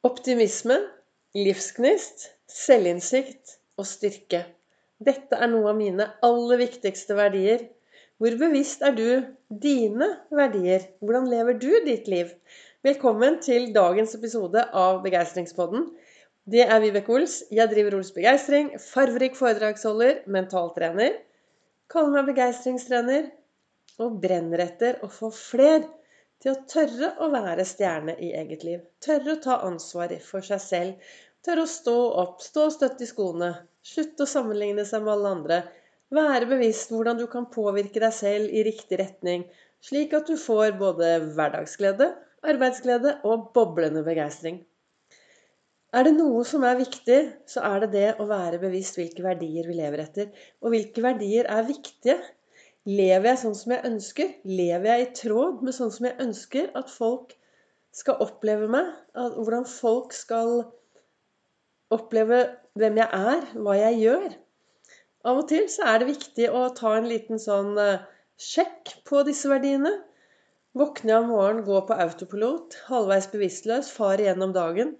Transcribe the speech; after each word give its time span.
Optimisme, 0.00 0.78
livsgnist, 1.36 2.22
selvinnsikt 2.48 3.58
og 3.76 3.84
styrke. 3.84 4.38
Dette 4.96 5.36
er 5.36 5.50
noen 5.52 5.66
av 5.68 5.76
mine 5.76 6.06
aller 6.24 6.60
viktigste 6.62 7.12
verdier. 7.18 7.66
Hvor 8.16 8.38
bevisst 8.40 8.80
er 8.80 8.96
du 8.96 9.04
dine 9.52 10.08
verdier? 10.32 10.86
Hvordan 11.04 11.28
lever 11.28 11.60
du 11.60 11.68
ditt 11.84 12.08
liv? 12.08 12.32
Velkommen 12.80 13.42
til 13.44 13.68
dagens 13.76 14.16
episode 14.16 14.64
av 14.72 15.02
Begeistringspodden. 15.04 15.90
Det 16.48 16.64
er 16.64 16.80
Vibeke 16.80 17.18
Ols. 17.18 17.42
Jeg 17.52 17.68
driver 17.68 17.98
Ols 18.00 18.14
Begeistring. 18.16 18.72
Farverik 18.80 19.36
foredragsholder, 19.36 20.22
mentaltrener. 20.24 21.20
Kaller 21.92 22.16
meg 22.16 22.32
begeistringstrener. 22.32 23.28
Og 24.00 24.16
brenner 24.24 24.64
etter 24.64 25.04
å 25.04 25.12
få 25.12 25.28
fler 25.28 25.84
til 26.40 26.54
å 26.54 26.60
tørre 26.70 27.10
å 27.20 27.28
være 27.32 27.66
stjerne 27.68 28.14
i 28.18 28.30
eget 28.36 28.64
liv. 28.66 28.84
Tørre 29.04 29.36
å 29.36 29.42
ta 29.44 29.58
ansvar 29.66 30.14
for 30.24 30.44
seg 30.46 30.62
selv. 30.64 31.10
Tørre 31.44 31.66
å 31.66 31.72
stå 31.72 31.96
opp, 32.22 32.40
stå 32.44 32.68
støtt 32.72 33.04
i 33.04 33.08
skoene. 33.08 33.50
Slutte 33.84 34.24
å 34.24 34.30
sammenligne 34.30 34.86
seg 34.88 35.04
med 35.04 35.14
alle 35.14 35.34
andre. 35.36 35.60
Være 36.16 36.48
bevisst 36.50 36.90
hvordan 36.92 37.20
du 37.20 37.26
kan 37.30 37.46
påvirke 37.52 38.02
deg 38.02 38.16
selv 38.16 38.50
i 38.50 38.64
riktig 38.66 38.98
retning, 38.98 39.44
slik 39.84 40.16
at 40.16 40.26
du 40.28 40.34
får 40.40 40.74
både 40.80 41.12
hverdagsglede, 41.36 42.10
arbeidsglede 42.50 43.20
og 43.28 43.52
boblende 43.54 44.02
begeistring. 44.04 44.58
Er 45.90 46.06
det 46.06 46.12
noe 46.16 46.42
som 46.46 46.64
er 46.66 46.76
viktig, 46.78 47.20
så 47.50 47.62
er 47.66 47.84
det 47.84 47.92
det 47.94 48.08
å 48.22 48.26
være 48.30 48.60
bevisst 48.62 48.98
hvilke 48.98 49.24
verdier 49.24 49.66
vi 49.66 49.78
lever 49.78 50.04
etter. 50.04 50.28
Og 50.62 50.74
hvilke 50.74 51.02
verdier 51.02 51.48
er 51.50 51.66
viktige 51.66 52.18
Lever 52.88 53.28
jeg 53.28 53.40
sånn 53.42 53.56
som 53.58 53.72
jeg 53.74 53.84
ønsker? 53.84 54.28
Lever 54.48 54.86
jeg 54.88 55.02
i 55.02 55.10
tråd 55.18 55.64
med 55.66 55.76
sånn 55.76 55.90
som 55.92 56.06
jeg 56.08 56.16
ønsker 56.24 56.70
at 56.80 56.88
folk 56.88 57.34
skal 57.92 58.22
oppleve 58.24 58.70
meg? 58.72 58.88
Hvordan 59.14 59.66
folk 59.68 60.14
skal 60.16 60.62
oppleve 61.92 62.38
hvem 62.80 63.02
jeg 63.02 63.20
er, 63.32 63.44
hva 63.60 63.74
jeg 63.76 64.00
gjør? 64.00 64.30
Av 65.28 65.42
og 65.42 65.50
til 65.50 65.66
så 65.68 65.90
er 65.90 66.00
det 66.00 66.08
viktig 66.14 66.46
å 66.56 66.62
ta 66.78 66.94
en 66.96 67.08
liten 67.10 67.42
sånn 67.42 67.74
eh, 67.82 68.06
sjekk 68.40 68.94
på 69.04 69.20
disse 69.28 69.50
verdiene. 69.50 69.92
Våkne 70.80 71.18
om 71.18 71.28
morgenen, 71.34 71.66
gå 71.66 71.82
på 71.84 71.98
autopilot, 72.00 72.78
halvveis 72.88 73.28
bevisstløs, 73.28 73.90
far 73.92 74.22
igjennom 74.22 74.54
dagen. 74.56 74.94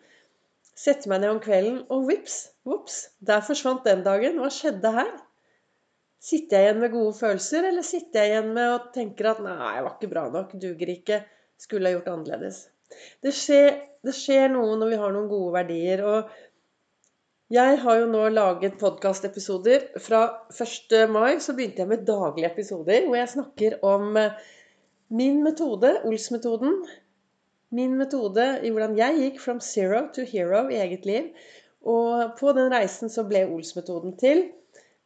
Sette 0.76 1.08
meg 1.08 1.22
ned 1.22 1.32
om 1.36 1.40
kvelden, 1.40 1.80
og 1.88 2.10
vips, 2.10 2.42
vops, 2.68 3.00
der 3.24 3.40
forsvant 3.46 3.86
den 3.88 4.04
dagen. 4.04 4.36
Hva 4.42 4.52
skjedde 4.52 4.92
her? 4.98 5.12
Sitter 6.20 6.58
jeg 6.58 6.68
igjen 6.68 6.82
med 6.82 6.92
gode 6.92 7.14
følelser, 7.16 7.66
eller 7.70 7.86
sitter 7.86 8.20
jeg 8.26 8.34
igjen 8.34 8.50
med 8.56 8.74
og 8.74 8.90
tenker 8.92 9.30
at 9.30 9.40
'nei, 9.40 9.56
jeg 9.76 9.84
var 9.86 9.94
ikke 9.96 10.12
bra 10.12 10.26
nok, 10.34 10.52
duger 10.60 10.92
ikke, 10.92 11.22
skulle 11.56 11.88
jeg 11.88 11.96
gjort 11.98 12.12
annerledes'? 12.12 12.60
Det 13.24 13.32
skjer, 13.32 13.70
det 14.04 14.14
skjer 14.16 14.50
noe 14.52 14.76
når 14.76 14.92
vi 14.92 14.98
har 15.00 15.12
noen 15.14 15.30
gode 15.30 15.52
verdier. 15.54 16.04
og 16.04 16.30
jeg 17.50 17.78
har 17.82 17.96
jo 17.98 18.06
nå 18.06 18.28
laget 18.30 18.76
podkastepisoder. 18.78 19.88
Fra 19.98 20.20
1. 20.54 20.92
mai 21.10 21.40
så 21.42 21.54
begynte 21.58 21.82
jeg 21.82 21.90
med 21.90 22.04
daglige 22.06 22.46
episoder 22.46 23.08
hvor 23.08 23.16
jeg 23.18 23.32
snakker 23.32 23.78
om 23.82 24.16
eh, 24.20 24.36
min 25.10 25.40
metode, 25.42 25.96
Ols-metoden. 26.06 26.76
Min 27.74 27.96
metode 27.98 28.46
i 28.62 28.70
hvordan 28.70 28.94
jeg 28.98 29.18
gikk 29.18 29.42
from 29.42 29.58
zero 29.58 30.04
to 30.14 30.22
hero 30.22 30.68
i 30.70 30.78
eget 30.78 31.08
liv. 31.10 31.26
Og 31.82 32.36
på 32.38 32.54
den 32.54 32.70
reisen 32.70 33.10
så 33.10 33.26
ble 33.26 33.42
Ols-metoden 33.48 34.14
til 34.22 34.44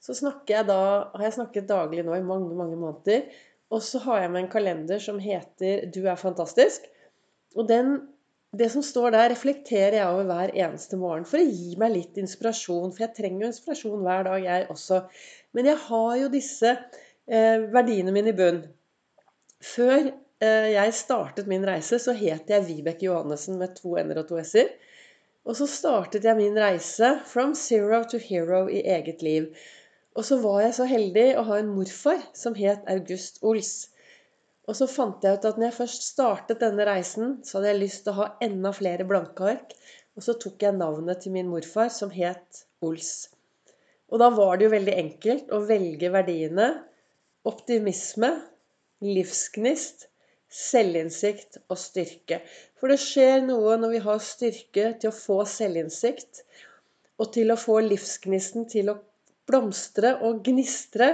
så 0.05 0.33
jeg 0.50 0.66
da, 0.69 0.80
har 1.14 1.24
jeg 1.24 1.36
snakket 1.38 1.69
daglig 1.69 2.02
nå 2.05 2.16
i 2.19 2.24
mange, 2.24 2.52
mange 2.56 2.77
måneder. 2.77 3.22
Og 3.72 3.80
så 3.83 4.02
har 4.05 4.20
jeg 4.20 4.33
med 4.34 4.42
en 4.42 4.50
kalender 4.52 4.98
som 5.00 5.19
heter 5.19 5.86
'Du 5.91 6.05
er 6.05 6.20
fantastisk'. 6.20 6.91
Og 7.56 7.69
den, 7.69 8.08
det 8.58 8.70
som 8.70 8.83
står 8.83 9.11
der, 9.11 9.30
reflekterer 9.30 9.96
jeg 9.96 10.06
over 10.06 10.24
hver 10.28 10.52
eneste 10.55 10.96
morgen 10.96 11.24
for 11.24 11.41
å 11.41 11.48
gi 11.48 11.77
meg 11.80 11.94
litt 11.94 12.19
inspirasjon. 12.20 12.92
For 12.92 13.06
jeg 13.06 13.14
trenger 13.16 13.46
jo 13.46 13.52
inspirasjon 13.52 14.05
hver 14.05 14.27
dag, 14.28 14.44
jeg 14.44 14.66
også. 14.70 15.00
Men 15.52 15.70
jeg 15.70 15.80
har 15.86 16.16
jo 16.20 16.28
disse 16.28 16.72
eh, 17.27 17.64
verdiene 17.72 18.12
mine 18.12 18.34
i 18.34 18.36
bunn. 18.36 18.61
Før 19.64 20.11
eh, 20.11 20.68
jeg 20.74 20.96
startet 20.98 21.48
min 21.48 21.64
reise, 21.64 21.98
så 21.98 22.12
het 22.12 22.50
jeg 22.50 22.67
Vibeke 22.68 23.06
Johannessen 23.08 23.56
med 23.58 23.77
to 23.79 23.96
n-er 24.02 24.20
og 24.20 24.29
to 24.29 24.42
s-er. 24.42 24.74
Og 25.45 25.56
så 25.56 25.67
startet 25.68 26.24
jeg 26.24 26.36
min 26.36 26.56
reise 26.61 27.11
from 27.29 27.55
zero 27.55 28.02
to 28.08 28.18
hero 28.18 28.64
i 28.68 28.84
eget 28.96 29.23
liv. 29.23 29.50
Og 30.14 30.27
så 30.27 30.39
var 30.42 30.61
jeg 30.63 30.77
så 30.77 30.86
heldig 30.86 31.27
å 31.41 31.45
ha 31.48 31.58
en 31.58 31.73
morfar 31.75 32.23
som 32.39 32.55
het 32.58 32.86
August 32.91 33.41
Ols. 33.42 33.73
Og 34.69 34.79
så 34.79 34.86
fant 34.89 35.25
jeg 35.25 35.36
ut 35.36 35.47
at 35.48 35.58
når 35.58 35.69
jeg 35.69 35.79
først 35.80 36.07
startet 36.13 36.63
denne 36.63 36.86
reisen, 36.89 37.39
så 37.45 37.58
hadde 37.58 37.73
jeg 37.73 37.83
lyst 37.83 38.05
til 38.07 38.14
å 38.14 38.20
ha 38.23 38.29
enda 38.47 38.73
flere 38.77 39.07
blanke 39.08 39.51
ark. 39.51 39.74
Og 40.14 40.24
så 40.24 40.36
tok 40.41 40.63
jeg 40.63 40.79
navnet 40.79 41.24
til 41.24 41.35
min 41.35 41.51
morfar, 41.51 41.91
som 41.91 42.13
het 42.14 42.64
Ols. 42.86 43.29
Og 44.14 44.20
da 44.23 44.30
var 44.30 44.57
det 44.57 44.69
jo 44.69 44.74
veldig 44.77 44.97
enkelt 45.01 45.51
å 45.53 45.64
velge 45.67 46.11
verdiene 46.14 46.69
optimisme, 47.48 48.30
livsgnist, 49.05 50.07
selvinnsikt 50.55 51.58
og 51.67 51.80
styrke. 51.80 52.39
For 52.79 52.92
det 52.92 53.01
skjer 53.03 53.42
noe 53.45 53.74
når 53.80 53.97
vi 53.97 54.05
har 54.07 54.23
styrke 54.23 54.92
til 55.01 55.11
å 55.11 55.17
få 55.17 55.41
selvinnsikt, 55.51 56.45
og 57.19 57.35
til 57.35 57.53
å 57.53 57.58
få 57.58 57.80
livsgnisten 57.85 58.69
til 58.70 58.92
å 58.92 58.97
blomstre 59.48 60.16
og 60.24 60.42
gnistre 60.46 61.10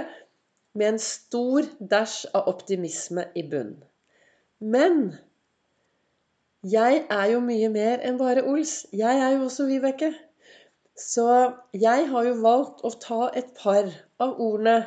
med 0.77 0.93
en 0.93 1.01
stor 1.03 1.67
dæsj 1.93 2.31
av 2.37 2.47
optimisme 2.51 3.27
i 3.35 3.43
bunn. 3.51 3.75
Men 4.61 5.15
jeg 6.61 7.05
er 7.09 7.25
jo 7.31 7.39
mye 7.41 7.69
mer 7.73 8.03
enn 8.05 8.19
bare 8.19 8.43
Ols. 8.45 8.85
Jeg 8.93 9.21
er 9.25 9.35
jo 9.35 9.47
også 9.47 9.65
Vibeke. 9.65 10.11
Så 10.97 11.25
jeg 11.73 12.07
har 12.11 12.27
jo 12.27 12.35
valgt 12.43 12.83
å 12.85 12.91
ta 13.01 13.31
et 13.33 13.53
par 13.57 13.87
av 14.21 14.35
ordene 14.37 14.81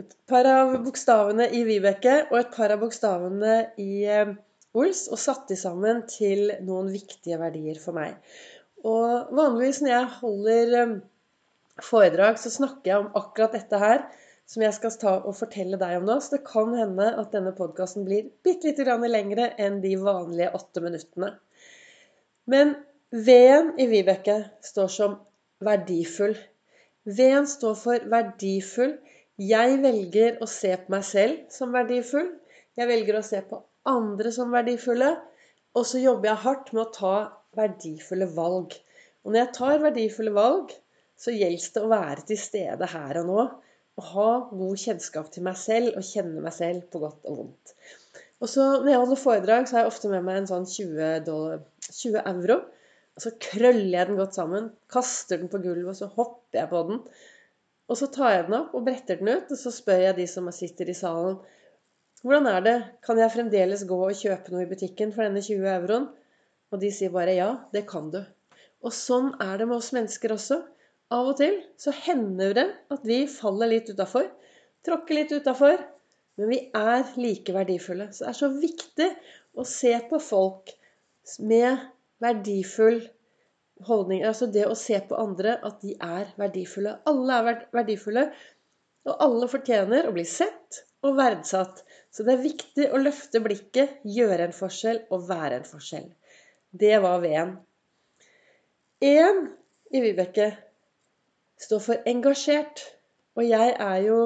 Et 0.00 0.14
par 0.30 0.46
av 0.48 0.70
bokstavene 0.80 1.50
i 1.52 1.58
Vibeke 1.68 2.12
og 2.30 2.38
et 2.38 2.54
par 2.54 2.72
av 2.72 2.78
bokstavene 2.80 3.56
i 3.82 4.06
eh, 4.08 4.30
Ols 4.72 5.02
og 5.12 5.20
satt 5.20 5.50
de 5.50 5.58
sammen 5.60 6.00
til 6.08 6.54
noen 6.64 6.88
viktige 6.88 7.36
verdier 7.36 7.76
for 7.82 7.98
meg. 7.98 8.14
Og 8.80 9.34
vanligvis 9.36 9.82
når 9.82 9.92
jeg 9.92 10.14
holder 10.22 10.72
eh, 10.78 10.94
foredrag 11.86 12.38
så 12.40 12.52
snakker 12.52 12.90
jeg 12.90 13.04
om 13.04 13.12
akkurat 13.18 13.56
dette 13.56 13.80
her 13.80 14.04
som 14.50 14.64
jeg 14.64 14.74
skal 14.74 14.94
ta 14.98 15.12
og 15.20 15.36
fortelle 15.38 15.78
deg 15.78 16.00
om 16.00 16.08
nå. 16.08 16.16
Så 16.18 16.36
det 16.36 16.44
kan 16.48 16.72
hende 16.74 17.12
at 17.20 17.30
denne 17.34 17.52
podkasten 17.56 18.06
blir 18.06 18.30
bitte 18.44 18.70
lite 18.70 18.86
grann 18.86 19.06
lengre 19.06 19.52
enn 19.62 19.78
de 19.84 19.94
vanlige 20.00 20.50
åtte 20.58 20.82
minuttene. 20.82 21.34
Men 22.50 22.74
V-en 23.10 23.72
i 23.78 23.86
Vibeke 23.90 24.36
står 24.62 24.90
som 24.94 25.16
verdifull. 25.64 26.36
V-en 27.06 27.46
står 27.50 27.78
for 27.78 28.10
verdifull. 28.12 28.96
Jeg 29.40 29.80
velger 29.82 30.42
å 30.42 30.46
se 30.50 30.74
på 30.76 30.94
meg 30.94 31.06
selv 31.06 31.46
som 31.54 31.72
verdifull. 31.74 32.28
Jeg 32.78 32.90
velger 32.90 33.18
å 33.18 33.24
se 33.26 33.40
på 33.46 33.62
andre 33.88 34.32
som 34.34 34.52
verdifulle. 34.54 35.14
Og 35.78 35.86
så 35.86 36.02
jobber 36.02 36.32
jeg 36.32 36.44
hardt 36.44 36.72
med 36.74 36.84
å 36.84 36.92
ta 36.94 37.16
verdifulle 37.58 38.30
valg. 38.34 38.74
Og 39.22 39.32
når 39.32 39.44
jeg 39.44 39.54
tar 39.58 39.82
verdifulle 39.84 40.34
valg, 40.34 40.74
så 41.20 41.34
gjelder 41.34 41.74
det 41.74 41.82
å 41.84 41.90
være 41.90 42.24
til 42.30 42.40
stede 42.40 42.88
her 42.94 43.20
og 43.20 43.28
nå. 43.28 43.44
Og 44.00 44.06
ha 44.14 44.28
god 44.48 44.80
kjennskap 44.80 45.28
til 45.34 45.44
meg 45.44 45.58
selv 45.60 45.98
og 45.98 46.06
kjenne 46.06 46.40
meg 46.40 46.54
selv 46.56 46.86
på 46.92 47.02
godt 47.02 47.26
og 47.28 47.40
vondt. 47.42 47.74
Og 48.40 48.48
så 48.48 48.66
Når 48.80 48.88
jeg 48.88 49.00
holder 49.02 49.20
foredrag, 49.20 49.66
så 49.68 49.76
har 49.76 49.84
jeg 49.84 49.92
ofte 49.92 50.12
med 50.12 50.24
meg 50.24 50.40
en 50.40 50.48
sånn 50.48 50.68
20, 50.70 51.10
dollar, 51.26 51.60
20 51.90 52.22
euro. 52.32 52.56
Og 53.18 53.24
så 53.26 53.34
krøller 53.50 53.98
jeg 53.98 54.08
den 54.08 54.16
godt 54.16 54.38
sammen, 54.38 54.70
kaster 54.88 55.42
den 55.42 55.50
på 55.52 55.60
gulvet, 55.60 55.92
og 55.92 55.98
så 55.98 56.08
hopper 56.14 56.62
jeg 56.62 56.70
på 56.70 56.82
den. 56.88 57.02
Og 57.90 57.98
så 57.98 58.08
tar 58.14 58.32
jeg 58.32 58.46
den 58.46 58.56
opp 58.62 58.76
og 58.78 58.86
bretter 58.86 59.20
den 59.20 59.34
ut, 59.34 59.50
og 59.50 59.60
så 59.60 59.74
spør 59.74 60.06
jeg 60.06 60.16
de 60.16 60.26
som 60.30 60.48
sitter 60.54 60.88
i 60.88 60.96
salen 60.96 61.40
hvordan 62.20 62.46
er 62.50 62.64
det, 62.64 62.74
kan 63.00 63.16
jeg 63.16 63.32
fremdeles 63.32 63.86
gå 63.88 63.96
og 64.04 64.18
kjøpe 64.18 64.52
noe 64.52 64.66
i 64.66 64.68
butikken 64.68 65.12
for 65.14 65.24
denne 65.24 65.40
20 65.40 65.70
euroen? 65.72 66.10
Og 66.68 66.82
de 66.82 66.90
sier 66.92 67.12
bare 67.14 67.32
ja, 67.32 67.48
det 67.72 67.86
kan 67.88 68.10
du. 68.12 68.18
Og 68.84 68.92
sånn 68.92 69.30
er 69.40 69.54
det 69.56 69.68
med 69.70 69.78
oss 69.78 69.88
mennesker 69.96 70.34
også. 70.34 70.58
Av 71.10 71.26
og 71.32 71.38
til 71.40 71.56
så 71.80 71.94
hender 72.04 72.54
det 72.54 72.66
at 72.94 73.06
vi 73.06 73.24
faller 73.30 73.72
litt 73.72 73.90
utafor. 73.90 74.28
Tråkker 74.86 75.18
litt 75.18 75.32
utafor. 75.34 75.80
Men 76.38 76.52
vi 76.52 76.60
er 76.76 77.08
like 77.20 77.54
verdifulle. 77.54 78.10
Så 78.14 78.24
det 78.24 78.30
er 78.30 78.38
så 78.38 78.50
viktig 78.54 79.08
å 79.58 79.66
se 79.66 79.92
på 80.10 80.20
folk 80.22 80.70
med 81.44 81.82
verdifull 82.22 83.02
holdning. 83.88 84.22
Altså 84.28 84.48
det 84.52 84.68
å 84.68 84.78
se 84.78 85.00
på 85.08 85.18
andre 85.18 85.58
at 85.66 85.82
de 85.82 85.96
er 85.98 86.30
verdifulle. 86.40 86.94
Alle 87.10 87.40
er 87.40 87.60
verdifulle. 87.74 88.28
Og 89.08 89.26
alle 89.26 89.48
fortjener 89.50 90.06
å 90.06 90.14
bli 90.14 90.26
sett 90.28 90.82
og 91.06 91.16
verdsatt. 91.18 91.82
Så 92.12 92.24
det 92.26 92.36
er 92.36 92.44
viktig 92.44 92.88
å 92.92 93.00
løfte 93.00 93.40
blikket, 93.42 94.00
gjøre 94.04 94.48
en 94.48 94.56
forskjell 94.56 95.04
og 95.10 95.28
være 95.28 95.60
en 95.60 95.68
forskjell. 95.68 96.08
Det 96.70 96.96
var 97.02 97.22
V-en. 97.24 97.54
Én 99.00 99.46
i 99.90 100.02
Vibeke 100.04 100.50
står 101.60 101.82
for 101.84 102.10
engasjert. 102.10 102.82
Og 103.38 103.46
jeg 103.46 103.74
er 103.76 103.98
jo 104.06 104.18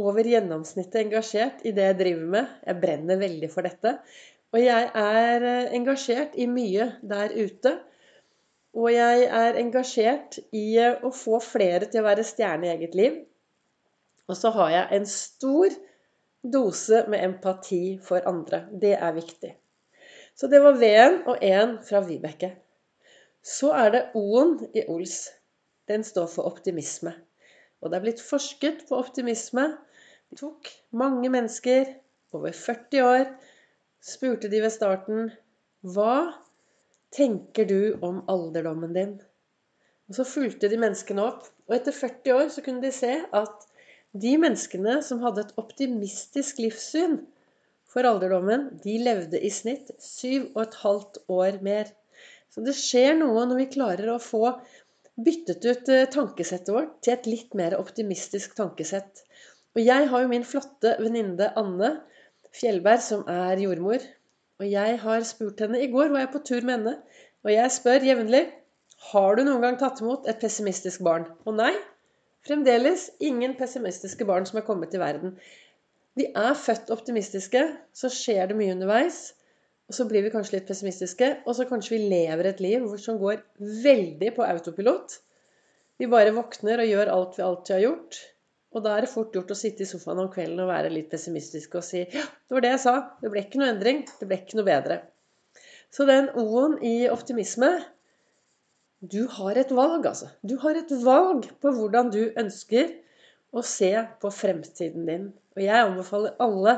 over 0.00 0.26
gjennomsnittet 0.26 1.04
engasjert 1.04 1.64
i 1.66 1.74
det 1.76 1.86
jeg 1.90 1.98
driver 2.00 2.26
med. 2.34 2.52
Jeg 2.66 2.80
brenner 2.82 3.20
veldig 3.20 3.50
for 3.52 3.66
dette. 3.66 3.96
Og 4.50 4.62
jeg 4.62 4.90
er 4.98 5.46
eh, 5.46 5.72
engasjert 5.76 6.34
i 6.34 6.46
mye 6.50 6.90
der 7.06 7.34
ute. 7.36 7.76
Og 8.74 8.90
jeg 8.94 9.26
er 9.26 9.58
engasjert 9.60 10.40
i 10.56 10.64
eh, 10.78 10.98
å 11.02 11.12
få 11.14 11.40
flere 11.44 11.90
til 11.90 12.02
å 12.02 12.08
være 12.08 12.26
stjerne 12.26 12.68
i 12.68 12.72
eget 12.74 12.96
liv. 12.98 13.20
Og 14.30 14.38
så 14.38 14.52
har 14.54 14.74
jeg 14.74 14.98
en 14.98 15.08
stor 15.10 15.74
dose 16.40 17.04
med 17.10 17.24
empati 17.26 17.98
for 18.02 18.26
andre. 18.30 18.64
Det 18.70 18.94
er 18.96 19.16
viktig. 19.16 19.52
Så 20.38 20.48
det 20.48 20.62
var 20.62 20.78
V-en 20.80 21.20
og 21.28 21.42
E-en 21.44 21.76
fra 21.84 22.00
Vibeke. 22.06 22.54
Så 23.42 23.72
er 23.76 23.90
det 23.94 24.02
O-en 24.16 24.56
i 24.74 24.86
Ols. 24.88 25.26
Den 25.90 26.06
står 26.06 26.30
for 26.30 26.46
optimisme. 26.46 27.16
Og 27.80 27.90
det 27.90 27.98
er 27.98 28.04
blitt 28.04 28.22
forsket 28.22 28.84
på 28.88 28.98
optimisme. 29.00 29.66
Det 30.30 30.38
tok 30.38 30.68
mange 30.94 31.30
mennesker 31.32 31.96
over 32.36 32.54
40 32.54 33.02
år 33.02 33.24
spurte 34.00 34.50
de 34.52 34.60
ved 34.62 34.72
starten 34.72 35.32
Hva 35.82 36.36
tenker 37.14 37.66
du 37.68 37.98
om 38.06 38.22
alderdommen 38.30 38.94
din? 38.96 39.16
Og 40.10 40.18
Så 40.18 40.26
fulgte 40.26 40.70
de 40.70 40.78
menneskene 40.80 41.24
opp. 41.24 41.48
Og 41.68 41.76
etter 41.76 41.94
40 41.94 42.36
år 42.36 42.48
så 42.54 42.64
kunne 42.66 42.82
de 42.82 42.92
se 42.94 43.12
at 43.22 43.66
de 44.10 44.34
menneskene 44.42 44.98
som 45.06 45.22
hadde 45.22 45.44
et 45.46 45.58
optimistisk 45.60 46.58
livssyn 46.58 47.20
for 47.90 48.06
alderdommen, 48.06 48.68
de 48.82 48.96
levde 49.02 49.38
i 49.38 49.50
snitt 49.54 49.90
7,5 50.02 51.22
år 51.30 51.60
mer. 51.62 51.90
Så 52.50 52.62
det 52.66 52.74
skjer 52.78 53.14
noe 53.18 53.44
når 53.46 53.60
vi 53.60 53.70
klarer 53.70 54.10
å 54.10 54.22
få 54.22 54.56
byttet 55.26 55.64
ut 55.66 55.90
eh, 55.92 56.06
tankesettet 56.12 56.72
vårt 56.74 56.96
til 57.04 57.14
et 57.14 57.28
litt 57.30 57.56
mer 57.58 57.76
optimistisk 57.78 58.54
tankesett. 58.58 59.24
Og 59.76 59.82
jeg 59.84 60.08
har 60.10 60.22
jo 60.22 60.30
min 60.30 60.46
flotte 60.46 60.96
venninne 60.98 61.50
Anne 61.60 61.92
Fjellberg, 62.56 63.02
som 63.04 63.26
er 63.30 63.60
jordmor. 63.62 64.02
Og 64.60 64.66
jeg 64.68 64.98
har 65.02 65.24
spurt 65.24 65.62
henne 65.62 65.80
I 65.80 65.90
går 65.92 66.10
var 66.12 66.24
jeg 66.24 66.32
på 66.34 66.42
tur 66.44 66.66
med 66.66 66.76
henne, 66.78 66.96
og 67.46 67.52
jeg 67.54 67.72
spør 67.72 68.04
jevnlig 68.04 68.42
har 69.10 69.36
du 69.36 69.46
noen 69.46 69.62
gang 69.64 69.78
tatt 69.80 70.02
imot 70.02 70.26
et 70.28 70.40
pessimistisk 70.42 71.00
barn. 71.06 71.24
Og 71.48 71.56
nei, 71.56 71.72
fremdeles 72.44 73.06
ingen 73.24 73.56
pessimistiske 73.56 74.26
barn 74.28 74.48
som 74.48 74.60
er 74.60 74.66
kommet 74.66 74.92
til 74.92 75.00
verden. 75.00 75.38
Vi 76.18 76.26
er 76.36 76.58
født 76.58 76.90
optimistiske, 76.92 77.62
så 77.96 78.10
skjer 78.12 78.50
det 78.50 78.58
mye 78.58 78.74
underveis. 78.74 79.30
Og 79.90 79.96
så 79.96 80.04
blir 80.06 80.22
vi 80.22 80.30
kanskje 80.30 80.60
litt 80.60 80.68
pessimistiske, 80.68 81.28
og 81.50 81.56
så 81.58 81.64
kanskje 81.66 81.96
vi 81.96 82.12
lever 82.12 82.46
et 82.46 82.60
liv 82.62 82.84
som 83.02 83.16
går 83.18 83.40
veldig 83.58 84.28
på 84.36 84.44
autopilot. 84.46 85.16
Vi 85.98 86.06
bare 86.12 86.30
våkner 86.36 86.84
og 86.84 86.92
gjør 86.92 87.10
alt 87.10 87.34
vi 87.34 87.42
alltid 87.42 87.74
har 87.74 87.82
gjort. 87.88 88.18
Og 88.70 88.84
da 88.84 88.92
er 88.94 89.02
det 89.02 89.10
fort 89.10 89.34
gjort 89.34 89.50
å 89.50 89.58
sitte 89.58 89.82
i 89.82 89.88
sofaen 89.90 90.22
om 90.22 90.30
kvelden 90.30 90.62
og 90.62 90.70
være 90.70 90.92
litt 90.94 91.10
pessimistisk 91.10 91.74
og 91.80 91.82
si 91.82 92.04
ja, 92.04 92.22
det 92.22 92.54
var 92.54 92.62
det 92.62 92.70
jeg 92.76 92.82
sa. 92.84 92.94
Det 93.18 93.32
ble 93.34 93.42
ikke 93.42 93.58
noe 93.58 93.72
endring. 93.74 94.04
Det 94.20 94.30
ble 94.30 94.38
ikke 94.38 94.60
noe 94.60 94.68
bedre. 94.70 95.00
Så 95.90 96.06
den 96.06 96.30
O-en 96.38 96.78
i 96.86 96.94
optimisme 97.10 97.72
Du 99.00 99.24
har 99.40 99.58
et 99.58 99.74
valg, 99.74 100.06
altså. 100.06 100.30
Du 100.46 100.54
har 100.62 100.78
et 100.78 100.90
valg 101.02 101.50
på 101.58 101.74
hvordan 101.74 102.14
du 102.14 102.22
ønsker 102.38 102.94
å 103.50 103.66
se 103.66 103.90
på 104.22 104.30
fremtiden 104.30 105.06
din. 105.08 105.30
Og 105.56 105.64
jeg 105.64 105.86
anbefaler 105.88 106.36
alle 106.38 106.76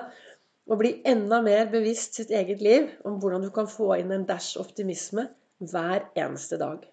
å 0.71 0.79
bli 0.79 0.95
enda 1.09 1.41
mer 1.43 1.71
bevisst 1.73 2.19
sitt 2.19 2.31
eget 2.35 2.63
liv 2.63 2.91
om 3.09 3.19
hvordan 3.23 3.43
du 3.45 3.51
kan 3.55 3.71
få 3.71 3.95
inn 3.99 4.13
en 4.15 4.27
dash 4.29 4.57
optimisme 4.63 5.27
hver 5.73 6.07
eneste 6.19 6.59
dag. 6.61 6.85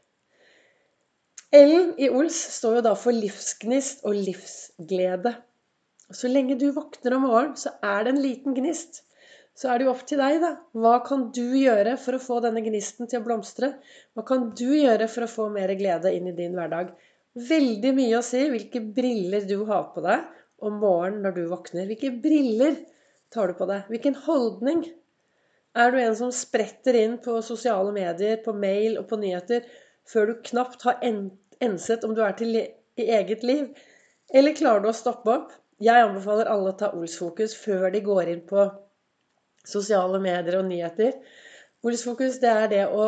L 1.56 1.96
i 1.98 2.10
Ols 2.14 2.38
står 2.60 2.80
jo 2.80 2.82
da 2.86 2.96
for 2.98 3.16
livsgnist 3.16 4.04
og 4.06 4.18
livsglede. 4.18 5.34
Så 6.14 6.30
lenge 6.30 6.58
du 6.62 6.68
våkner 6.74 7.16
om 7.18 7.26
morgenen, 7.26 7.56
så 7.58 7.74
er 7.86 8.06
det 8.06 8.14
en 8.14 8.22
liten 8.22 8.58
gnist. 8.58 9.04
Så 9.58 9.70
er 9.70 9.80
det 9.80 9.88
jo 9.88 9.94
opp 9.94 10.06
til 10.08 10.22
deg, 10.22 10.38
da. 10.44 10.52
Hva 10.78 11.00
kan 11.06 11.28
du 11.36 11.44
gjøre 11.58 11.96
for 12.02 12.16
å 12.16 12.22
få 12.22 12.38
denne 12.46 12.62
gnisten 12.66 13.10
til 13.10 13.20
å 13.20 13.26
blomstre? 13.26 13.74
Hva 14.14 14.24
kan 14.28 14.52
du 14.58 14.70
gjøre 14.78 15.10
for 15.12 15.26
å 15.26 15.32
få 15.32 15.48
mer 15.54 15.74
glede 15.78 16.14
inn 16.16 16.30
i 16.30 16.36
din 16.38 16.56
hverdag? 16.58 16.94
Veldig 17.50 17.92
mye 17.98 18.20
å 18.20 18.26
si 18.26 18.46
hvilke 18.50 18.82
briller 18.96 19.46
du 19.50 19.58
har 19.70 19.90
på 19.94 20.06
deg 20.06 20.30
om 20.66 20.80
morgenen 20.82 21.26
når 21.26 21.36
du 21.36 21.44
våkner. 21.52 21.90
Hvilke 21.90 22.14
briller 22.24 22.78
tar 23.34 23.52
du 23.52 23.58
på 23.58 23.68
deg? 23.70 23.86
Hvilken 23.92 24.18
holdning? 24.26 24.84
Er 25.78 25.94
du 25.94 26.00
en 26.02 26.18
som 26.18 26.32
spretter 26.34 26.98
inn 26.98 27.20
på 27.22 27.38
sosiale 27.46 27.94
medier, 27.96 28.40
på 28.44 28.56
mail 28.58 28.98
og 29.02 29.08
på 29.12 29.20
nyheter 29.22 29.68
før 30.10 30.32
du 30.32 30.42
knapt 30.50 30.86
har 30.88 31.04
enset 31.06 32.06
om 32.08 32.16
du 32.18 32.24
er 32.26 32.36
til 32.40 32.58
i 32.60 33.06
eget 33.20 33.46
liv? 33.46 33.70
Eller 34.34 34.58
klarer 34.58 34.84
du 34.84 34.90
å 34.90 34.98
stoppe 34.98 35.34
opp? 35.34 35.54
Jeg 35.80 36.10
anbefaler 36.10 36.50
alle 36.52 36.74
å 36.74 36.78
ta 36.80 36.90
Ols-fokus 36.98 37.54
før 37.56 37.88
de 37.94 38.02
går 38.04 38.34
inn 38.34 38.42
på 38.50 38.66
sosiale 39.68 40.20
medier 40.22 40.60
og 40.60 40.68
nyheter. 40.68 41.14
Ols-fokus 41.86 42.42
det 42.42 42.50
er 42.52 42.68
det 42.74 42.84
å 42.90 43.06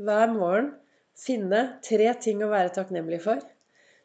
hver 0.00 0.32
morgen 0.32 0.70
finne 1.18 1.66
tre 1.84 2.08
ting 2.22 2.40
å 2.42 2.50
være 2.50 2.72
takknemlig 2.78 3.20
for. 3.26 3.42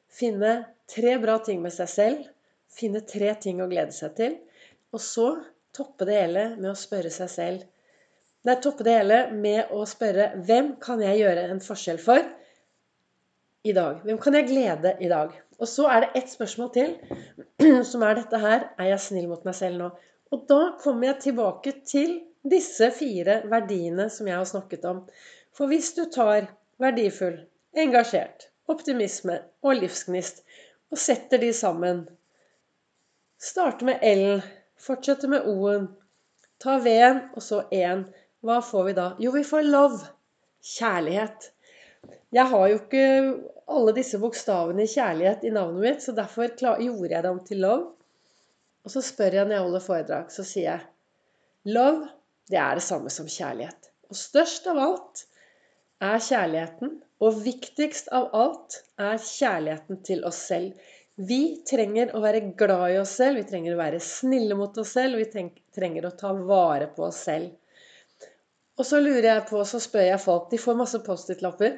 Finne 0.10 0.54
tre 0.89 1.15
bra 1.22 1.38
ting 1.45 1.62
med 1.63 1.74
seg 1.74 1.89
selv. 1.94 2.27
Finne 2.69 3.01
tre 3.06 3.31
ting 3.42 3.62
å 3.63 3.69
glede 3.72 3.95
seg 3.95 4.18
til. 4.18 4.36
Og 4.94 5.01
så 5.04 5.30
toppe 5.75 6.07
det 6.10 6.18
hele 6.18 6.45
med 6.57 6.71
å 6.71 6.77
spørre 6.77 7.12
seg 7.13 7.30
selv 7.33 7.68
er 8.50 8.62
toppe 8.63 8.86
det 8.88 8.95
hele 8.95 9.18
med 9.36 9.71
å 9.75 9.83
spørre 9.88 10.31
hvem 10.48 10.74
kan 10.81 11.01
jeg 11.04 11.19
gjøre 11.21 11.50
en 11.51 11.63
forskjell 11.63 12.00
for? 12.01 12.24
i 13.68 13.74
dag? 13.75 13.98
Hvem 14.07 14.18
kan 14.24 14.36
jeg 14.38 14.48
glede 14.48 14.94
i 15.04 15.10
dag? 15.12 15.33
Og 15.60 15.68
så 15.68 15.89
er 15.92 16.06
det 16.06 16.21
ett 16.21 16.30
spørsmål 16.31 16.69
til, 16.71 16.94
som 17.92 18.06
er 18.07 18.16
dette 18.16 18.39
her 18.39 18.69
Er 18.80 18.94
jeg 18.94 19.01
snill 19.04 19.27
mot 19.27 19.44
meg 19.44 19.57
selv 19.57 19.81
nå? 19.81 19.89
Og 20.31 20.45
da 20.48 20.60
kommer 20.80 21.10
jeg 21.10 21.24
tilbake 21.25 21.74
til 21.83 22.13
disse 22.48 22.88
fire 22.95 23.42
verdiene 23.51 24.07
som 24.13 24.30
jeg 24.30 24.38
har 24.38 24.48
snakket 24.48 24.86
om. 24.88 25.01
For 25.51 25.68
hvis 25.68 25.92
du 25.98 26.06
tar 26.13 26.48
verdifull, 26.80 27.42
engasjert, 27.75 28.48
optimisme 28.72 29.42
og 29.65 29.81
livsgnist 29.81 30.45
og 30.89 31.01
setter 31.01 31.42
de 31.44 31.51
sammen 31.54 32.06
Starter 33.39 33.88
med 33.88 34.01
L, 34.04 34.42
fortsetter 34.84 35.31
med 35.31 35.48
O-en, 35.50 35.88
ta 36.62 36.78
V-en 36.84 37.22
og 37.36 37.44
så 37.44 37.64
E-en. 37.72 38.08
Hva 38.46 38.60
får 38.64 38.86
vi 38.88 38.96
da? 38.98 39.08
Jo, 39.20 39.31
vi 39.36 39.44
får 39.48 39.68
love. 39.68 40.02
Kjærlighet. 40.64 41.50
Jeg 42.36 42.46
har 42.52 42.68
jo 42.70 42.78
ikke 42.80 43.06
alle 43.70 43.94
disse 43.96 44.20
bokstavene 44.22 44.86
i 44.86 44.92
kjærlighet 44.92 45.44
i 45.48 45.54
navnet 45.56 45.84
mitt, 45.84 46.04
så 46.04 46.14
derfor 46.16 46.52
gjorde 46.60 47.12
jeg 47.12 47.24
det 47.24 47.31
om 47.31 47.42
til 47.46 47.64
love. 47.64 47.90
Og 48.86 48.94
så 48.94 49.04
spør 49.04 49.36
jeg 49.40 49.48
når 49.48 49.58
jeg 49.58 49.66
holder 49.66 49.86
foredrag, 49.86 50.31
så 50.34 50.46
sier 50.48 50.70
jeg 50.72 51.74
love, 51.75 52.08
det 52.50 52.58
er 52.58 52.80
det 52.80 52.86
samme 52.86 53.12
som 53.14 53.28
kjærlighet. 53.30 53.92
Og 54.10 54.18
størst 54.18 54.68
av 54.72 54.80
alt 54.82 55.25
er 56.02 56.24
kjærligheten, 56.24 56.96
og 57.20 57.42
viktigst 57.44 58.08
av 58.16 58.30
alt 58.36 58.80
er 58.98 59.20
kjærligheten 59.20 60.00
til 60.08 60.24
oss 60.27 60.39
selv. 60.50 60.72
Vi 61.20 61.60
trenger 61.68 62.14
å 62.16 62.22
være 62.24 62.54
glad 62.56 62.94
i 62.94 63.00
oss 63.02 63.18
selv, 63.20 63.42
vi 63.42 63.48
trenger 63.50 63.76
å 63.76 63.82
være 63.82 64.00
snille 64.04 64.56
mot 64.56 64.78
oss 64.80 64.94
selv, 64.96 65.20
vi 65.20 65.50
trenger 65.76 66.08
å 66.08 66.16
ta 66.16 66.32
vare 66.32 66.88
på 66.96 67.10
oss 67.10 67.20
selv. 67.28 67.52
Og 68.80 68.88
så 68.88 69.02
lurer 69.04 69.28
jeg 69.28 69.48
på, 69.50 69.60
så 69.68 69.82
spør 69.84 70.06
jeg 70.08 70.24
folk 70.24 70.48
De 70.54 70.60
får 70.64 70.78
masse 70.80 71.02
Post-It-lapper. 71.04 71.76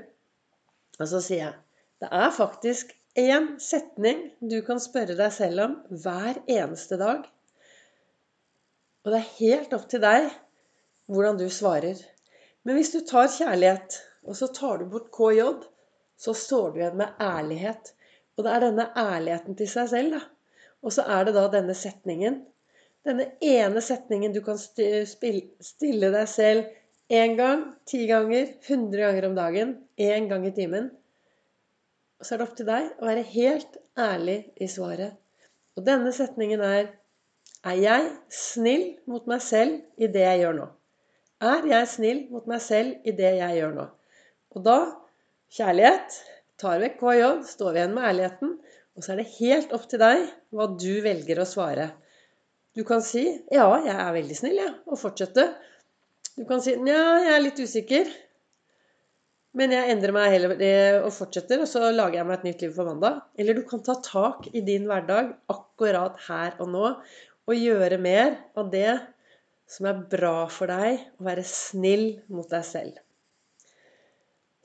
Og 0.99 1.07
så 1.09 1.21
sier 1.25 1.45
jeg 1.47 1.57
det 2.01 2.09
er 2.17 2.31
faktisk 2.33 2.93
én 3.21 3.47
setning 3.61 4.23
du 4.41 4.59
kan 4.65 4.79
spørre 4.81 5.17
deg 5.17 5.33
selv 5.33 5.63
om 5.65 5.75
hver 6.03 6.39
eneste 6.49 6.97
dag. 7.01 7.25
Og 9.05 9.13
det 9.13 9.19
er 9.19 9.35
helt 9.39 9.73
opp 9.77 9.87
til 9.89 10.01
deg 10.01 10.29
hvordan 11.11 11.37
du 11.37 11.47
svarer. 11.53 11.97
Men 12.65 12.77
hvis 12.77 12.93
du 12.93 13.01
tar 13.05 13.29
kjærlighet, 13.29 13.97
og 14.25 14.37
så 14.37 14.49
tar 14.53 14.81
du 14.81 14.89
bort 14.89 15.09
KJ, 15.13 15.65
så 16.21 16.33
står 16.37 16.71
du 16.71 16.81
igjen 16.81 16.99
med 17.01 17.21
ærlighet. 17.21 17.93
Og 18.37 18.45
det 18.45 18.53
er 18.53 18.63
denne 18.65 18.87
ærligheten 18.97 19.57
til 19.59 19.69
seg 19.69 19.89
selv, 19.91 20.15
da. 20.15 20.21
Og 20.81 20.93
så 20.95 21.05
er 21.05 21.27
det 21.27 21.35
da 21.35 21.45
denne 21.53 21.75
setningen. 21.77 22.39
Denne 23.05 23.31
ene 23.43 23.81
setningen 23.83 24.33
du 24.33 24.41
kan 24.45 24.59
stille 24.61 26.11
deg 26.13 26.29
selv 26.29 26.69
én 27.11 27.35
gang, 27.37 27.65
ti 27.85 28.05
ganger, 28.09 28.53
hundre 28.67 29.03
ganger 29.03 29.27
om 29.27 29.37
dagen, 29.37 29.75
én 29.99 30.29
gang 30.29 30.45
i 30.47 30.53
timen. 30.55 30.89
Og 32.21 32.25
så 32.27 32.35
er 32.35 32.41
det 32.41 32.47
opp 32.47 32.57
til 32.57 32.69
deg 32.69 32.89
å 33.01 33.09
være 33.09 33.27
helt 33.33 33.77
ærlig 33.99 34.37
i 34.61 34.69
svaret. 34.69 35.17
Og 35.75 35.85
denne 35.87 36.13
setningen 36.15 36.63
er 36.65 36.91
Er 37.61 37.77
jeg 37.77 38.05
snill 38.33 38.85
mot 39.05 39.27
meg 39.29 39.41
selv 39.45 39.83
i 40.01 40.07
det 40.09 40.23
jeg 40.23 40.39
gjør 40.41 40.55
nå? 40.57 40.63
Er 41.45 41.67
jeg 41.69 41.89
snill 41.91 42.21
mot 42.33 42.47
meg 42.49 42.61
selv 42.61 43.05
i 43.05 43.13
det 43.13 43.35
jeg 43.37 43.57
gjør 43.59 43.75
nå? 43.75 43.85
Og 44.57 44.63
da 44.65 44.77
kjærlighet. 45.53 46.17
Tar 46.61 46.81
vekk 46.83 46.99
KJ, 47.01 47.27
står 47.49 47.73
vi 47.73 47.81
igjen 47.81 47.95
med 47.95 48.05
ærligheten. 48.05 48.55
Og 48.95 49.03
så 49.05 49.13
er 49.13 49.21
det 49.21 49.31
helt 49.39 49.71
opp 49.73 49.87
til 49.89 50.01
deg 50.01 50.27
hva 50.53 50.67
du 50.77 50.91
velger 51.01 51.41
å 51.41 51.47
svare. 51.49 51.91
Du 52.77 52.83
kan 52.87 53.01
si 53.03 53.23
'Ja, 53.51 53.67
jeg 53.83 53.95
er 53.95 54.11
veldig 54.15 54.37
snill', 54.37 54.59
jeg, 54.61 54.69
ja, 54.69 54.75
og 54.87 54.99
fortsette. 54.99 55.47
Du 56.37 56.45
kan 56.45 56.61
si 56.61 56.75
'Nja, 56.75 57.01
jeg 57.25 57.33
er 57.35 57.41
litt 57.43 57.59
usikker'. 57.59 58.11
Men 59.59 59.73
jeg 59.75 59.91
endrer 59.91 60.13
meg 60.15 60.31
heller 60.31 61.01
og 61.03 61.11
fortsetter, 61.11 61.59
og 61.59 61.67
så 61.67 61.89
lager 61.91 62.21
jeg 62.21 62.27
meg 62.27 62.37
et 62.37 62.45
nytt 62.47 62.61
liv 62.61 62.75
for 62.75 62.87
mandag. 62.87 63.19
Eller 63.35 63.57
du 63.57 63.65
kan 63.67 63.83
ta 63.83 63.97
tak 64.05 64.47
i 64.53 64.61
din 64.63 64.85
hverdag 64.87 65.33
akkurat 65.51 66.15
her 66.29 66.55
og 66.63 66.69
nå 66.71 66.85
og 67.49 67.55
gjøre 67.57 67.97
mer 67.99 68.37
av 68.55 68.69
det 68.71 68.93
som 69.67 69.89
er 69.91 70.05
bra 70.13 70.47
for 70.47 70.71
deg, 70.71 71.03
å 71.19 71.27
være 71.27 71.43
snill 71.47 72.21
mot 72.31 72.47
deg 72.51 72.63
selv. 72.67 72.99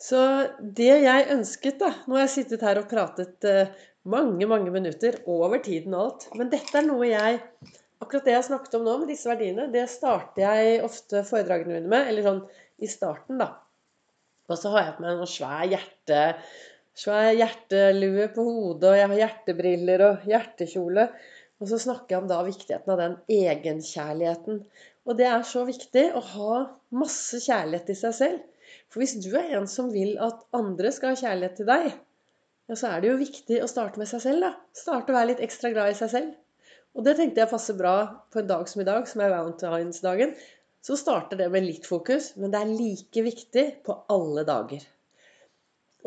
Så 0.01 0.21
det 0.61 0.93
jeg 1.07 1.29
ønsket, 1.33 1.79
da 1.81 1.93
Nå 2.05 2.19
har 2.19 2.27
jeg 2.27 2.35
sittet 2.35 2.65
her 2.67 2.83
og 2.83 2.89
pratet 2.91 3.47
eh, 3.49 3.73
mange, 4.05 4.45
mange 4.49 4.73
minutter 4.75 5.17
over 5.25 5.57
tiden 5.65 5.97
og 5.97 6.03
alt. 6.03 6.27
Men 6.37 6.53
dette 6.53 6.77
er 6.77 6.87
noe 6.89 7.09
jeg 7.09 7.41
Akkurat 7.97 8.27
det 8.29 8.35
jeg 8.35 8.45
snakket 8.51 8.75
om 8.77 8.83
nå, 8.85 8.95
med 9.01 9.09
disse 9.09 9.25
verdiene, 9.25 9.71
det 9.73 9.87
starter 9.89 10.43
jeg 10.45 10.83
ofte 10.85 11.23
foredragene 11.25 11.79
mine 11.79 11.89
med. 11.89 12.11
Eller 12.11 12.27
sånn 12.27 12.43
i 12.85 12.91
starten, 12.93 13.39
da. 13.41 13.55
Og 14.53 14.59
så 14.61 14.69
har 14.75 14.83
jeg 14.83 14.97
på 14.99 15.05
meg 15.07 15.23
en 15.23 15.31
svær 15.33 15.63
hjerte 15.65 16.19
svær 16.97 17.31
hjertelue 17.37 18.29
på 18.33 18.45
hodet, 18.47 18.91
og 18.91 18.99
jeg 18.99 19.11
har 19.11 19.23
hjertebriller 19.23 20.05
og 20.07 20.29
hjertekjole. 20.31 21.07
Og 21.61 21.71
så 21.71 21.79
snakker 21.81 22.15
jeg 22.15 22.23
om 22.23 22.29
da 22.31 22.43
viktigheten 22.45 22.93
av 22.93 23.01
den 23.01 23.17
egenkjærligheten. 23.33 24.61
Og 25.07 25.19
det 25.19 25.29
er 25.31 25.45
så 25.47 25.65
viktig 25.69 26.07
å 26.17 26.23
ha 26.35 26.61
masse 26.97 27.41
kjærlighet 27.45 27.93
i 27.93 27.99
seg 28.01 28.17
selv. 28.17 28.45
For 28.93 29.03
hvis 29.03 29.17
du 29.23 29.31
er 29.39 29.55
en 29.59 29.69
som 29.71 29.93
vil 29.93 30.17
at 30.23 30.45
andre 30.57 30.93
skal 30.95 31.13
ha 31.13 31.21
kjærlighet 31.21 31.57
til 31.61 31.69
deg, 31.69 31.89
ja, 32.67 32.75
så 32.75 32.91
er 32.91 33.03
det 33.03 33.11
jo 33.13 33.21
viktig 33.21 33.61
å 33.63 33.71
starte 33.71 34.01
med 34.01 34.11
seg 34.11 34.23
selv, 34.25 34.43
da. 34.47 34.53
Starte 34.75 35.13
å 35.13 35.17
være 35.17 35.33
litt 35.33 35.43
ekstra 35.47 35.71
glad 35.75 35.93
i 35.93 35.99
seg 35.99 36.13
selv. 36.13 36.35
Og 36.97 37.05
det 37.07 37.17
tenkte 37.19 37.43
jeg 37.43 37.53
passer 37.53 37.77
bra 37.79 37.97
på 38.33 38.41
en 38.41 38.49
dag 38.49 38.69
som 38.71 38.83
i 38.83 38.89
dag, 38.89 39.07
som 39.09 39.23
er 39.23 39.35
valentinsdagen. 39.35 40.35
Så 40.87 40.97
starter 40.99 41.39
det 41.39 41.51
med 41.53 41.67
litt 41.67 41.87
fokus, 41.87 42.33
men 42.41 42.53
det 42.53 42.63
er 42.63 42.73
like 42.73 43.25
viktig 43.27 43.65
på 43.87 43.99
alle 44.13 44.47
dager. 44.49 44.85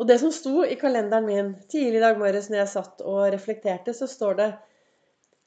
Og 0.00 0.08
det 0.08 0.16
som 0.22 0.32
sto 0.32 0.64
i 0.64 0.78
kalenderen 0.80 1.26
min 1.28 1.52
tidlig 1.68 2.00
i 2.00 2.02
dag 2.02 2.18
morges 2.20 2.48
når 2.48 2.62
jeg 2.62 2.72
satt 2.72 3.02
og 3.04 3.26
reflekterte, 3.34 3.92
så 3.96 4.08
står 4.08 4.38
det 4.38 4.50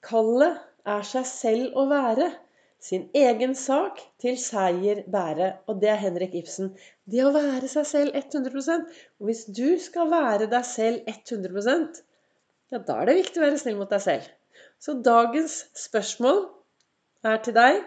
Kallet 0.06 0.60
er 0.86 1.06
seg 1.08 1.26
selv 1.26 1.78
å 1.80 1.88
være. 1.90 2.30
Sin 2.84 3.06
egen 3.16 3.54
sak 3.56 4.02
til 4.20 4.36
seier 4.40 5.04
bære. 5.12 5.50
Og 5.72 5.80
det 5.82 5.92
er 5.94 6.02
Henrik 6.02 6.36
Ibsen. 6.36 6.74
Det 7.08 7.22
å 7.24 7.32
være 7.36 7.70
seg 7.72 7.88
selv 7.88 8.18
100% 8.20 8.90
Og 9.22 9.30
hvis 9.30 9.46
du 9.48 9.78
skal 9.80 10.12
være 10.12 10.50
deg 10.52 10.68
selv 10.68 11.08
100% 11.14 12.02
ja, 12.74 12.80
da 12.82 12.98
er 13.00 13.08
det 13.08 13.20
viktig 13.22 13.40
å 13.40 13.46
være 13.46 13.62
snill 13.62 13.78
mot 13.78 13.92
deg 13.94 14.02
selv. 14.02 14.28
Så 14.82 14.98
dagens 15.06 15.60
spørsmål 15.78 16.44
er 17.30 17.40
til 17.46 17.56
deg. 17.56 17.80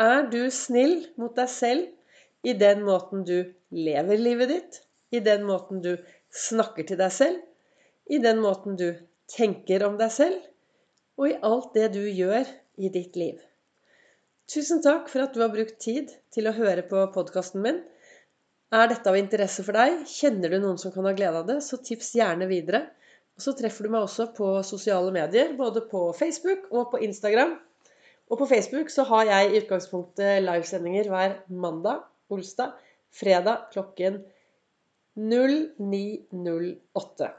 Er 0.00 0.26
du 0.32 0.40
snill 0.54 1.02
mot 1.20 1.36
deg 1.36 1.52
selv 1.52 2.48
i 2.48 2.56
den 2.56 2.84
måten 2.86 3.26
du 3.28 3.36
lever 3.74 4.22
livet 4.24 4.54
ditt? 4.54 4.82
i 5.10 5.20
den 5.20 5.44
måten 5.48 5.82
du 5.84 5.94
snakker 6.34 6.86
til 6.88 7.00
deg 7.00 7.12
selv, 7.14 7.40
i 8.08 8.20
den 8.20 8.40
måten 8.44 8.76
du 8.80 8.88
tenker 9.30 9.84
om 9.86 9.98
deg 10.00 10.12
selv, 10.12 10.40
og 11.18 11.30
i 11.30 11.38
alt 11.44 11.74
det 11.76 11.90
du 11.96 12.02
gjør 12.04 12.48
i 12.78 12.90
ditt 12.92 13.16
liv. 13.18 13.38
Tusen 14.48 14.78
takk 14.80 15.10
for 15.12 15.26
at 15.26 15.34
du 15.36 15.42
har 15.42 15.50
brukt 15.52 15.76
tid 15.84 16.14
til 16.32 16.46
å 16.48 16.54
høre 16.56 16.80
på 16.88 17.02
podkasten 17.12 17.60
min. 17.60 17.82
Er 18.72 18.86
dette 18.88 19.10
av 19.10 19.16
interesse 19.18 19.60
for 19.64 19.76
deg? 19.76 20.06
Kjenner 20.08 20.54
du 20.54 20.56
noen 20.62 20.78
som 20.80 20.92
kan 20.94 21.04
ha 21.04 21.12
glede 21.16 21.42
av 21.42 21.48
det? 21.50 21.58
Så 21.66 21.76
tips 21.84 22.14
gjerne 22.16 22.48
videre. 22.48 22.86
Og 23.36 23.44
så 23.44 23.52
treffer 23.58 23.84
du 23.84 23.92
meg 23.92 24.06
også 24.06 24.30
på 24.38 24.48
sosiale 24.64 25.12
medier, 25.12 25.52
både 25.58 25.82
på 25.90 26.06
Facebook 26.16 26.64
og 26.72 26.88
på 26.94 27.02
Instagram. 27.04 27.58
Og 28.32 28.40
på 28.40 28.48
Facebook 28.48 28.88
så 28.92 29.04
har 29.08 29.28
jeg 29.28 29.50
i 29.50 29.60
utgangspunktet 29.60 30.40
livesendinger 30.44 31.10
hver 31.12 31.36
mandag, 31.48 32.06
Olstad, 32.32 32.76
fredag 33.20 33.68
klokken 33.72 34.22
0908. 35.16 37.30